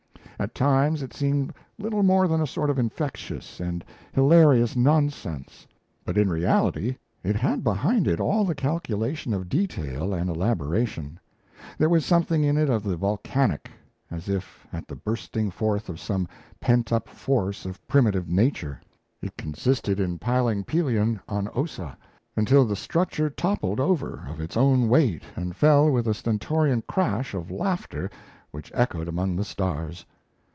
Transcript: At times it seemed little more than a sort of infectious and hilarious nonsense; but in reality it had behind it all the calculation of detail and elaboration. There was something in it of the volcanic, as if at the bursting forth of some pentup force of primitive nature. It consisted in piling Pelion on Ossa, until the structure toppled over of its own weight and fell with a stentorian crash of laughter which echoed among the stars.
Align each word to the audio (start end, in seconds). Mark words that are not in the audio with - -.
At 0.39 0.55
times 0.55 1.03
it 1.03 1.13
seemed 1.13 1.53
little 1.77 2.01
more 2.01 2.27
than 2.27 2.41
a 2.41 2.47
sort 2.47 2.71
of 2.71 2.79
infectious 2.79 3.59
and 3.59 3.85
hilarious 4.11 4.75
nonsense; 4.75 5.67
but 6.03 6.17
in 6.17 6.31
reality 6.31 6.97
it 7.23 7.35
had 7.35 7.63
behind 7.63 8.07
it 8.07 8.19
all 8.19 8.43
the 8.43 8.55
calculation 8.55 9.35
of 9.35 9.49
detail 9.49 10.15
and 10.15 10.31
elaboration. 10.31 11.19
There 11.77 11.89
was 11.89 12.07
something 12.07 12.43
in 12.43 12.57
it 12.57 12.71
of 12.71 12.81
the 12.81 12.95
volcanic, 12.97 13.69
as 14.09 14.29
if 14.29 14.65
at 14.73 14.87
the 14.87 14.95
bursting 14.95 15.51
forth 15.51 15.89
of 15.89 15.99
some 15.99 16.27
pentup 16.59 17.07
force 17.07 17.63
of 17.63 17.87
primitive 17.87 18.27
nature. 18.27 18.81
It 19.21 19.37
consisted 19.37 19.99
in 19.99 20.17
piling 20.17 20.63
Pelion 20.63 21.19
on 21.29 21.49
Ossa, 21.49 21.95
until 22.35 22.65
the 22.65 22.75
structure 22.75 23.29
toppled 23.29 23.79
over 23.79 24.25
of 24.27 24.41
its 24.41 24.57
own 24.57 24.89
weight 24.89 25.21
and 25.35 25.55
fell 25.55 25.91
with 25.91 26.07
a 26.07 26.15
stentorian 26.15 26.81
crash 26.87 27.35
of 27.35 27.51
laughter 27.51 28.09
which 28.49 28.71
echoed 28.73 29.07
among 29.07 29.35
the 29.35 29.45
stars. 29.45 30.03